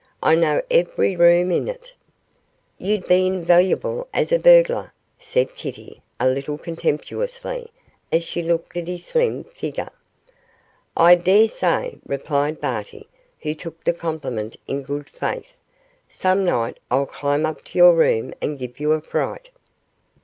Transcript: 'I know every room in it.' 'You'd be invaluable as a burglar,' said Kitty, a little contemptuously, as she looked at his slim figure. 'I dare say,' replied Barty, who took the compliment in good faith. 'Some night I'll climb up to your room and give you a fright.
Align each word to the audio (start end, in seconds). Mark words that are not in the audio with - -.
'I 0.23 0.35
know 0.37 0.61
every 0.71 1.15
room 1.15 1.51
in 1.51 1.67
it.' 1.67 1.93
'You'd 2.79 3.07
be 3.07 3.27
invaluable 3.27 4.07
as 4.15 4.31
a 4.31 4.39
burglar,' 4.39 4.93
said 5.19 5.55
Kitty, 5.55 6.01
a 6.19 6.27
little 6.27 6.57
contemptuously, 6.57 7.69
as 8.11 8.23
she 8.23 8.41
looked 8.41 8.75
at 8.75 8.87
his 8.87 9.05
slim 9.05 9.43
figure. 9.43 9.91
'I 10.97 11.15
dare 11.17 11.47
say,' 11.47 11.99
replied 12.03 12.59
Barty, 12.59 13.09
who 13.41 13.53
took 13.53 13.83
the 13.83 13.93
compliment 13.93 14.55
in 14.67 14.81
good 14.81 15.07
faith. 15.07 15.53
'Some 16.09 16.43
night 16.45 16.79
I'll 16.89 17.05
climb 17.05 17.45
up 17.45 17.63
to 17.65 17.77
your 17.77 17.93
room 17.93 18.33
and 18.41 18.57
give 18.57 18.79
you 18.79 18.93
a 18.93 19.01
fright. 19.01 19.51